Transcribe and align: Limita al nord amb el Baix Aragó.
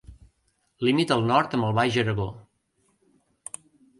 Limita 0.87 1.13
al 1.19 1.25
nord 1.31 1.53
amb 1.57 1.67
el 1.67 1.75
Baix 1.79 1.99
Aragó. 2.05 2.27